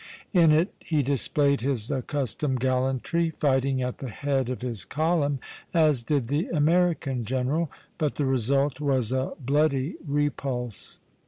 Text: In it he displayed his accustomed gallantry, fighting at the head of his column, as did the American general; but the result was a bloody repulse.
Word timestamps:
In 0.33 0.51
it 0.51 0.73
he 0.79 1.03
displayed 1.03 1.61
his 1.61 1.91
accustomed 1.91 2.59
gallantry, 2.59 3.29
fighting 3.29 3.83
at 3.83 3.99
the 3.99 4.09
head 4.09 4.49
of 4.49 4.63
his 4.63 4.83
column, 4.83 5.37
as 5.75 6.01
did 6.01 6.27
the 6.27 6.47
American 6.47 7.23
general; 7.23 7.69
but 7.99 8.15
the 8.15 8.25
result 8.25 8.79
was 8.79 9.11
a 9.11 9.33
bloody 9.39 9.97
repulse. 10.07 10.99